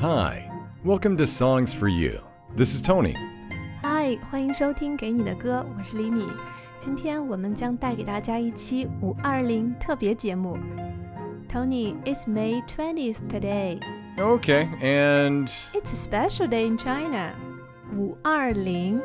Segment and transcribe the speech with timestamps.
[0.00, 0.50] Hi,
[0.84, 2.20] welcome to Songs for You.
[2.56, 3.14] This is Tony.
[3.82, 6.26] Hi，欢迎收听《给你的歌》，我是李米。
[6.78, 10.58] 今天我们将带给大家一期五二零特别节目。
[11.48, 13.78] Tony, it's May 20th today.
[14.16, 17.32] Okay, and It's a special day in China.
[17.94, 19.00] 五二零。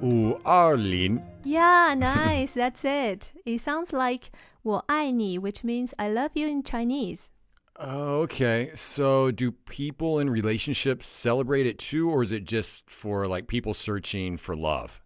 [0.00, 2.54] 五二零 Yeah, nice.
[2.54, 3.32] That's it.
[3.44, 4.28] It sounds like
[4.62, 7.26] 我爱你, which means I love you in Chinese.
[7.79, 13.47] Okay, so do people in relationships celebrate it too, or is it just for like
[13.47, 15.01] people searching for love?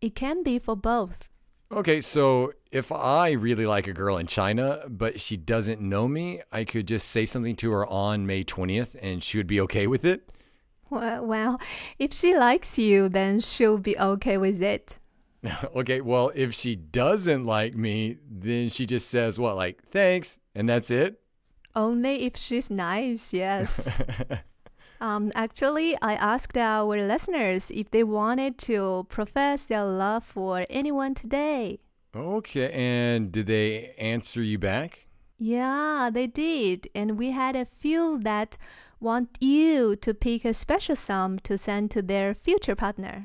[0.00, 1.28] It can be for both.
[1.72, 6.42] Okay, so if I really like a girl in China, but she doesn't know me,
[6.52, 9.86] I could just say something to her on May 20th and she would be okay
[9.86, 10.28] with it?
[10.90, 11.60] Well, well,
[11.98, 15.00] if she likes you, then she'll be okay with it.
[15.74, 20.68] okay, well, if she doesn't like me, then she just says, what, like, thanks, and
[20.68, 21.21] that's it?
[21.74, 24.00] Only if she's nice, yes.
[25.00, 31.14] um, actually, I asked our listeners if they wanted to profess their love for anyone
[31.14, 31.80] today.
[32.14, 35.06] Okay, and did they answer you back?
[35.38, 36.88] Yeah, they did.
[36.94, 38.56] And we had a few that
[39.00, 43.22] want you to pick a special song to send to their future partner.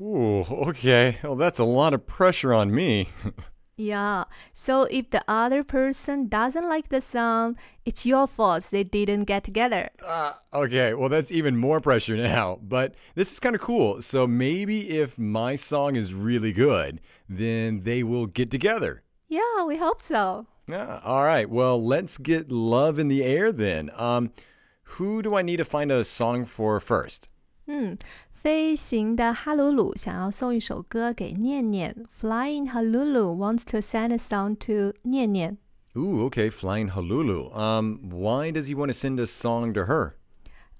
[0.00, 1.18] Ooh, okay.
[1.22, 3.10] Well, that's a lot of pressure on me.
[3.80, 7.56] Yeah, so if the other person doesn't like the song,
[7.86, 9.88] it's your fault they didn't get together.
[10.04, 12.58] Uh, okay, well, that's even more pressure now.
[12.60, 14.02] But this is kind of cool.
[14.02, 19.02] So maybe if my song is really good, then they will get together.
[19.28, 20.46] Yeah, we hope so.
[20.68, 21.48] Yeah, all right.
[21.48, 23.88] Well, let's get love in the air then.
[23.96, 24.32] Um,
[25.00, 27.28] who do I need to find a song for first?
[27.70, 27.96] 嗯，
[28.39, 32.05] 飞行的哈鲁鲁想要送一首歌给念念。
[32.21, 35.57] Flying Halulu wants to send a song to 念念。
[35.95, 37.55] Ooh, okay, Flying Halulu.
[37.57, 40.15] Um, why does he want to send a song to her?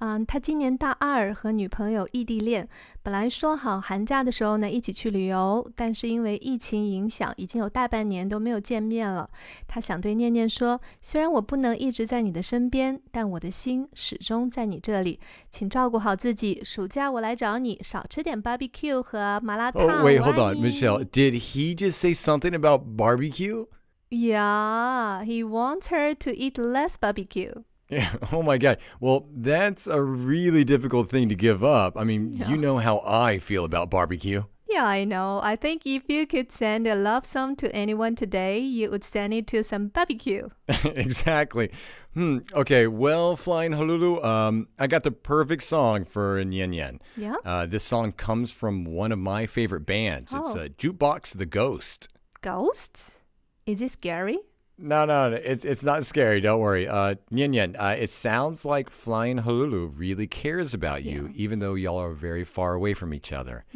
[0.00, 2.66] 嗯，他今年大二，和女朋友异地恋。
[3.02, 9.28] 本来说好寒假的时候呢一起去旅游，但是因为疫情影响，已经有大半年都没有见面了。
[9.68, 15.20] 他想对念念说，虽然我不能一直在你的身边，但我的心始终在你这里。
[15.50, 19.82] 请照顾好自己，暑假我来找你，少吃点 barbecue 和麻辣烫。
[19.82, 21.04] Oh, wait, hold on, Michelle.
[21.04, 23.66] Did he just say something about barbecue?
[24.08, 27.64] Yeah, he wants her to eat less barbecue.
[27.90, 28.12] Yeah.
[28.32, 28.78] Oh my God.
[29.00, 31.96] Well, that's a really difficult thing to give up.
[31.96, 34.44] I mean, you know how I feel about barbecue.
[34.68, 35.40] Yeah, I know.
[35.42, 39.34] I think if you could send a love song to anyone today, you would send
[39.34, 40.48] it to some barbecue.
[40.84, 41.72] exactly.
[42.14, 42.38] Hmm.
[42.54, 42.86] Okay.
[42.86, 47.00] Well, Flying Honolulu, um, I got the perfect song for Yen Yen.
[47.16, 47.34] Yeah?
[47.44, 50.32] Uh, this song comes from one of my favorite bands.
[50.32, 50.40] Oh.
[50.40, 52.06] It's uh, Jukebox the Ghost.
[52.40, 53.18] Ghosts?
[53.66, 54.38] Is it scary?
[54.82, 56.40] No, no, no, it's it's not scary.
[56.40, 56.88] Don't worry.
[56.88, 61.74] Uh, Yen Yen, uh, it sounds like Flying Honolulu really cares about you, even though
[61.74, 63.66] y'all are very far away from each other.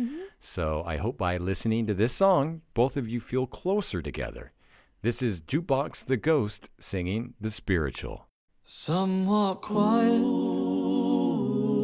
[0.41, 4.53] So I hope by listening to this song, both of you feel closer together.
[5.03, 8.27] This is Jukebox the Ghost singing the spiritual.
[8.65, 10.23] Some walk quiet,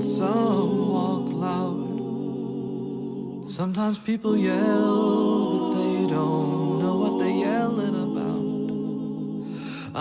[0.02, 1.91] some walk loud.
[3.50, 5.59] Sometimes people yell,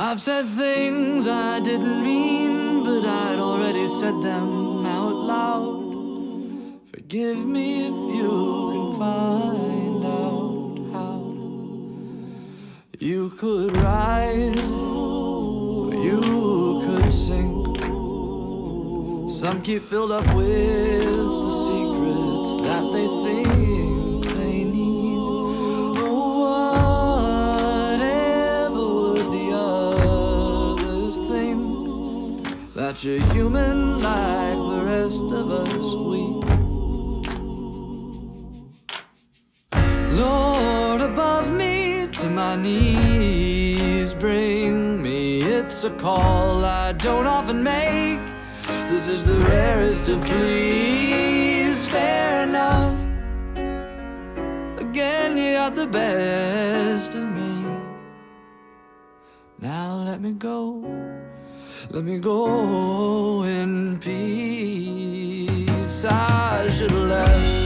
[0.10, 6.80] I've said things I didn't mean, but I'd already said them out loud.
[6.92, 8.32] Forgive me if you
[8.72, 11.20] can find out how.
[12.98, 14.72] You could rise,
[16.08, 17.78] you could sink.
[19.30, 23.19] Some keep filled up with the secrets that they
[33.02, 36.20] You're human like the rest of us, we.
[40.18, 45.42] Lord above me to my knees, bring me.
[45.44, 48.20] It's a call I don't often make.
[48.90, 51.88] This is the rarest of pleas.
[51.88, 52.98] Fair enough.
[54.78, 57.78] Again, you got the best of me.
[59.58, 61.19] Now let me go.
[61.92, 65.50] Let me go in peace.
[66.06, 67.59] I should have left.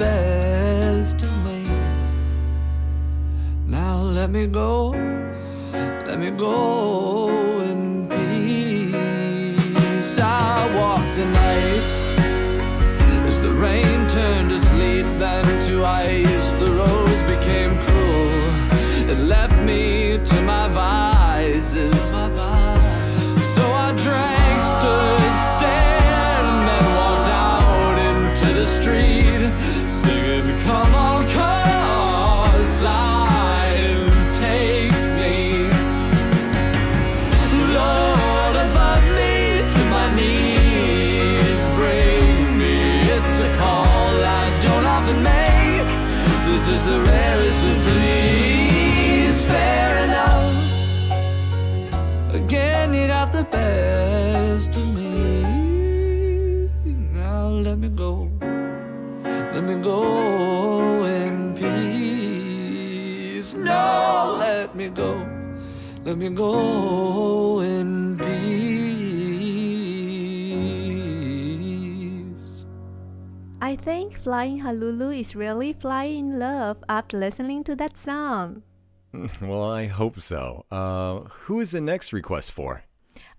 [0.00, 1.60] Best of me.
[3.66, 4.90] Now let me go.
[6.08, 8.88] Let me go in peace.
[10.18, 11.84] I walk the night
[13.28, 16.46] as the rain turned to sleet, then to ice.
[16.62, 19.10] The roads became cruel.
[19.12, 22.09] It left me to my vices.
[64.90, 65.26] Me go.
[66.04, 68.26] Let me go in peace.
[73.60, 78.62] I think Flying Halulu is really flying in love after listening to that song.
[79.42, 80.64] Well, I hope so.
[80.70, 82.84] Uh, who is the next request for?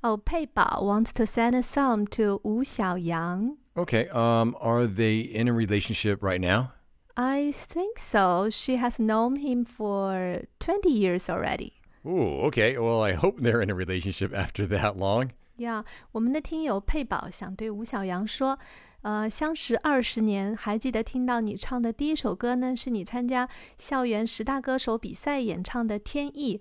[0.04, 3.56] Oh, Pei Bao wants to send a song to Wu Xiaoyang.
[3.78, 6.74] Okay, um, are they in a relationship right now?
[7.21, 8.51] I think so.
[8.51, 11.73] She has known him for 20 years already.
[12.05, 12.77] Ooh, okay.
[12.79, 15.31] Well, I hope they're in a relationship after that long.
[15.57, 18.59] Yeah，我们的听友佩宝想对吴小阳说，
[19.01, 23.49] 呃，相识二十年，还记得听到你唱的第一首歌呢，是你参加
[23.79, 26.59] 校园十大歌手比赛演唱的《天意》，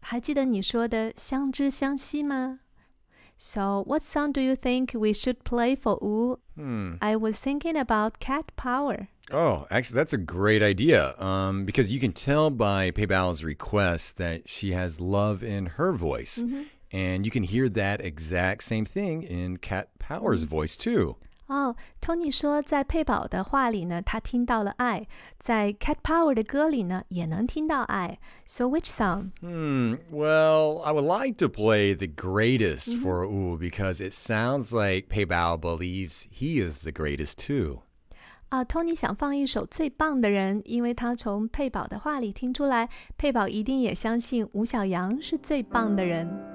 [0.00, 2.60] 还记得你说的相知相惜吗？
[3.38, 6.38] So what song do you think we should play for Wu?
[6.54, 6.98] Hmm.
[7.00, 9.08] I was thinking about Cat Power.
[9.31, 14.17] Oh, actually, that's a great idea um, because you can tell by Pei Bao's request
[14.17, 16.39] that she has love in her voice.
[16.39, 16.63] Mm-hmm.
[16.91, 20.55] And you can hear that exact same thing in Cat Power's mm-hmm.
[20.55, 21.17] voice, too.
[21.47, 25.07] 哦、oh,，Tony 说，在佩宝的话里呢，他听到了爱；
[25.39, 28.19] 在 Cat Power 的歌里呢，也能听到爱。
[28.45, 29.31] So which song?
[29.41, 29.97] Hmm.
[30.11, 33.01] Well, I would like to play the greatest -hmm.
[33.01, 37.81] for Wu because it sounds like Pei Bao believes he is the greatest too.
[38.49, 46.48] 啊托尼想放一首《最棒的人》，因为他从佩宝的话里听出来，佩宝一定也相信吴小阳是最棒的人。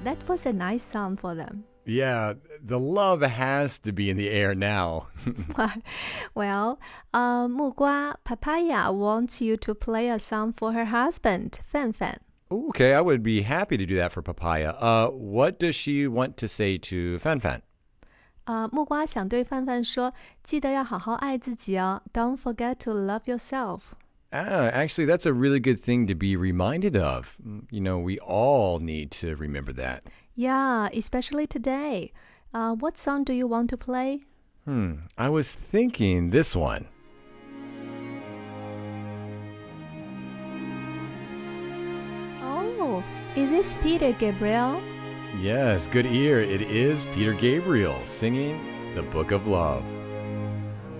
[0.00, 1.64] compose a nice song for them.
[1.84, 5.06] Yeah, the love has to be in the air now.
[6.34, 6.78] well,
[7.14, 12.18] uh, 木瓜 Papaya wants you to play a song for her husband, Fan Fan.
[12.50, 14.70] okay, I would be happy to do that for Papaya.
[14.80, 17.62] Uh, what does she want to say to Fan Fan?
[18.46, 20.12] 呃，木瓜想对范范说，
[20.44, 23.94] 记得要好好爱自己哦，Don't forget to love yourself.
[24.33, 27.37] Ah, actually, that's a really good thing to be reminded of.
[27.45, 30.03] Mm, You know, we all need to remember that.
[30.35, 32.13] Yeah, especially today.
[32.53, 34.21] Uh, what song do you want to play?
[34.65, 36.87] Hmm, I was thinking this one.
[42.43, 43.03] Oh,
[43.35, 44.81] is this Peter Gabriel?
[45.39, 46.41] Yes, good ear.
[46.41, 49.85] It is Peter Gabriel singing The Book of Love.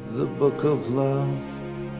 [0.09, 1.61] The book of love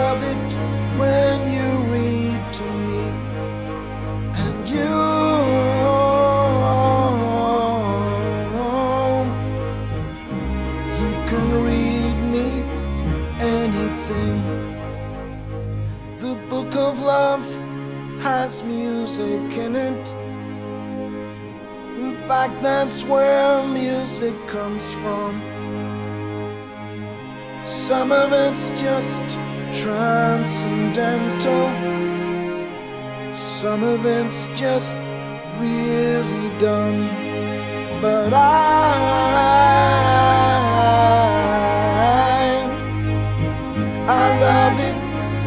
[28.11, 29.21] some of it's just
[29.81, 31.67] transcendental.
[33.37, 34.93] Some of it's just
[35.57, 37.07] really dumb.
[38.01, 38.37] But I,
[44.09, 44.95] I love it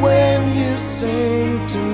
[0.03, 1.94] when you sing to me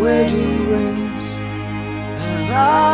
[0.00, 1.24] wedding rings.
[1.28, 2.89] And I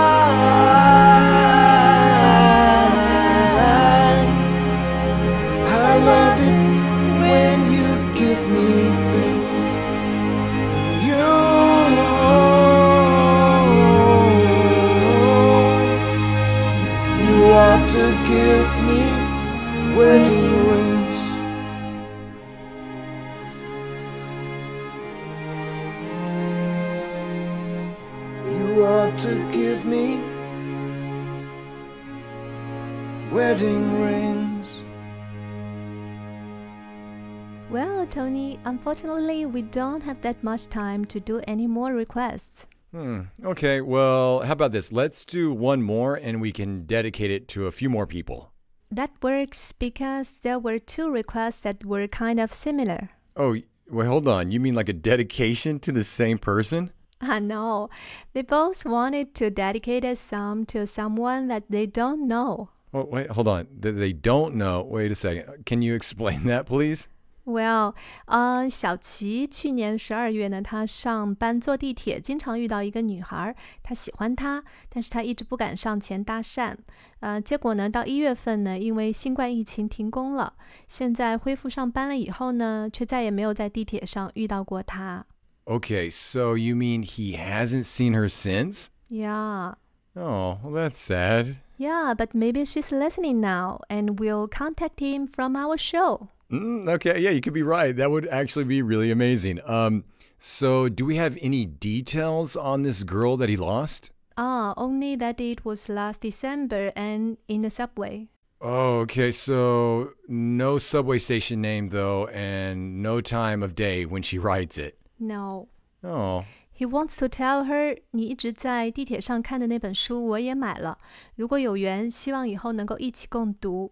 [37.69, 42.69] Well, Tony, unfortunately, we don't have that much time to do any more requests.
[42.93, 43.23] Hmm.
[43.45, 44.93] Okay, well, how about this?
[44.93, 48.53] Let's do one more and we can dedicate it to a few more people.
[48.91, 53.11] That works because there were two requests that were kind of similar.
[53.35, 53.57] Oh,
[53.91, 54.53] wait, hold on.
[54.53, 56.93] You mean like a dedication to the same person?
[57.21, 57.91] I know.
[58.33, 62.71] They both wanted to dedicate a song to someone that they don't know.
[62.95, 63.67] Oh, wait, hold on.
[63.81, 64.83] That they don't know.
[64.83, 65.67] Wait a second.
[65.67, 67.09] Can you explain that, please?
[67.46, 76.76] Well，呃，小琪去年十二月呢，他上班坐地铁，经常遇到一个女孩，他喜欢她，但是他一直不敢上前搭讪。
[77.20, 80.54] 呃，结果呢，到一月份呢，因为新冠疫情停工了，
[80.88, 85.26] 现在恢复上班了以后呢，却再也没有在地铁上遇到过她。
[85.66, 88.88] Okay, so you mean he hasn't seen her since?
[89.10, 89.74] Yeah.
[90.16, 91.56] Oh, well, that's sad.
[91.78, 96.28] Yeah, but maybe she's listening now and will contact him from our show.
[96.50, 97.96] Mm, okay, yeah, you could be right.
[97.96, 99.60] That would actually be really amazing.
[99.66, 100.04] Um,
[100.38, 104.12] so do we have any details on this girl that he lost?
[104.36, 108.28] Ah, only that it was last December and in the subway.
[108.60, 109.32] Oh, okay.
[109.32, 114.98] So no subway station name though, and no time of day when she writes it.
[115.20, 115.70] No.
[116.04, 120.98] Oh, He wants to tell her，你一直在地铁上看的那本书我也买了，
[121.36, 123.92] 如果有缘，希望以后能够一起共读。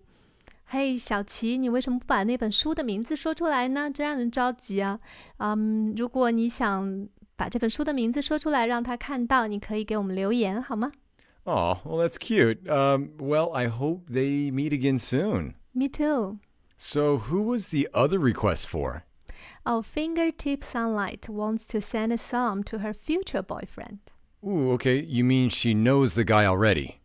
[0.66, 3.90] 嘿，小琪，你为什么不把那本书的名字说出来呢？
[3.90, 5.00] 真让人着急啊！
[5.38, 10.92] 嗯，如果你想把这本书的名字说出来，让他看到，你可以给我们留言好吗
[11.46, 12.68] oh, well, that's cute.
[12.68, 15.56] Um, well, I hope they meet again soon.
[15.74, 16.38] ？Me too.
[16.78, 19.06] So who was the other request for?
[19.66, 24.00] Oh, fingertip sunlight wants to send a song to her future boyfriend.
[24.46, 25.04] Ooh, okay.
[25.04, 27.02] You mean she knows the guy already?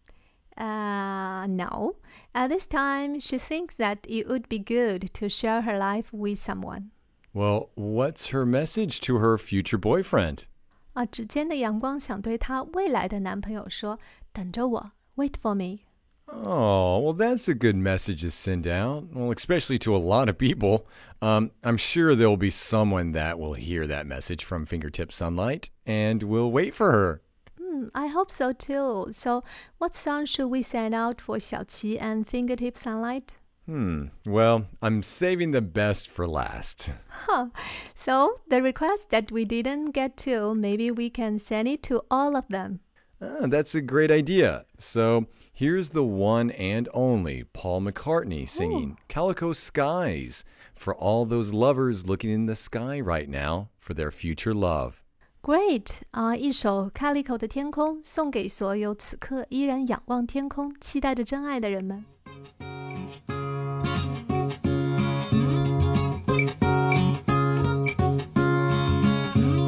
[0.57, 1.97] Uh, no.
[2.35, 6.39] At this time, she thinks that it would be good to share her life with
[6.39, 6.91] someone.
[7.33, 10.47] Well, what's her message to her future boyfriend?
[10.95, 13.99] 啊，指尖的阳光想对她未来的男朋友说：“
[14.33, 15.81] 等着我，wait for me。
[16.27, 19.13] Oh, well, that's a good message to send out.
[19.13, 20.87] Well, especially to a lot of people.
[21.21, 26.23] Um, I'm sure there'll be someone that will hear that message from Fingertip Sunlight and
[26.23, 27.21] will wait for her.
[27.70, 29.08] Hmm, I hope so too.
[29.12, 29.44] So,
[29.78, 33.38] what song should we send out for 小齐 and Fingertip Sunlight?
[33.66, 34.06] Hmm.
[34.26, 36.92] Well, I'm saving the best for last.
[37.28, 37.48] Huh.
[37.94, 42.36] So, the request that we didn't get to, maybe we can send it to all
[42.36, 42.80] of them.
[43.22, 44.66] Ah, that's a great idea.
[44.78, 52.08] So here's the one and only Paul McCartney singing Calico Skies for all those lovers
[52.08, 55.04] looking in the sky right now for their future love.
[55.43, 62.05] Great 啊、一首 Calico 的天空，送给所有此刻依然仰望天空、期待着真爱的人们。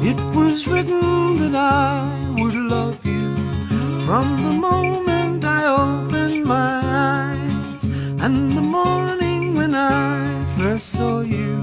[0.01, 2.01] It was written that I
[2.37, 3.35] would love you
[4.05, 7.89] from the moment I opened my eyes.
[8.19, 11.61] And the morning when I first saw you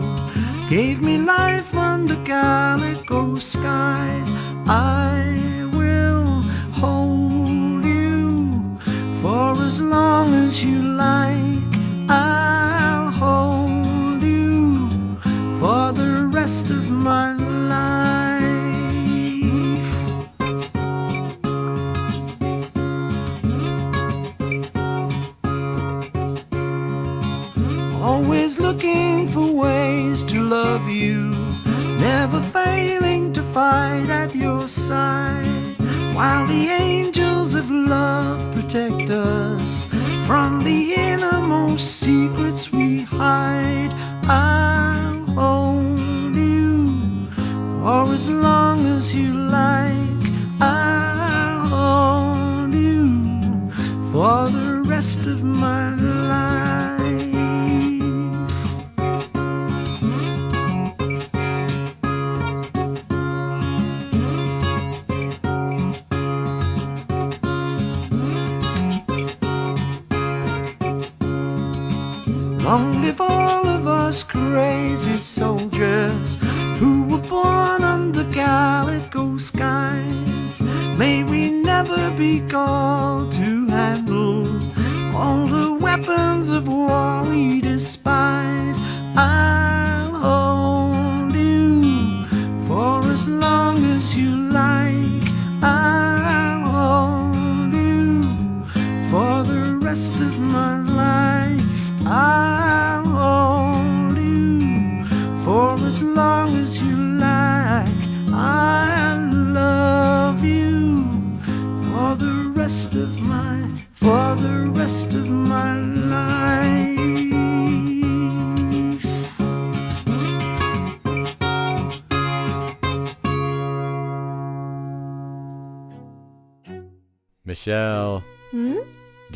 [0.69, 4.31] gave me life under calico skies.
[4.67, 5.33] I
[5.73, 6.43] will
[6.81, 8.77] hold you
[9.19, 10.38] for as long as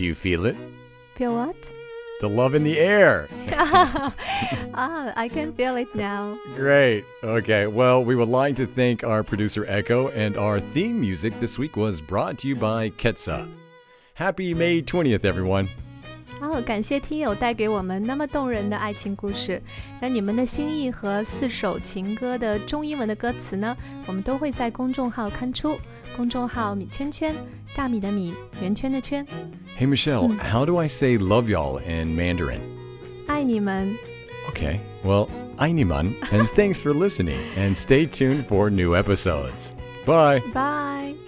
[0.04, 0.58] do you feel it?
[1.16, 1.72] Feel what?
[2.20, 3.30] The love in the air.
[3.54, 6.38] ah, I can feel it now.
[6.58, 7.06] Great.
[7.24, 7.68] Okay.
[7.68, 11.78] Well, we would like to thank our producer Echo, and our theme music this week
[11.78, 13.50] was brought to you by Ketsa.
[14.16, 15.70] Happy May 20th, everyone.
[16.43, 19.61] 好，感谢听友带给我们那么动人的爱情故事。
[20.01, 23.77] 那你们的心意和四首情歌的中英文的歌词呢？
[24.07, 25.77] 我们都会在公众号刊出。
[26.17, 27.35] 公众号米圈圈，
[27.75, 29.27] 大米的米，圆圈的圈。
[29.79, 32.61] Hey, Michelle, how do I say love y'all in Mandarin?
[33.27, 33.97] 爱你们。
[34.53, 39.73] Okay, well, Ainiman, and thanks for listening, and stay tuned for new episodes.
[40.07, 40.41] Bye.
[40.53, 41.22] Bye.